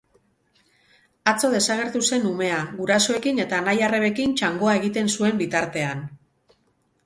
[1.31, 6.07] Atzo desagertu zen umea, gurasoekin eta anai-arrebekin txangoa egiten zuen bitartean.